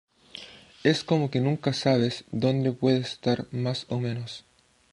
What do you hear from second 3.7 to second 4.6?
o menos.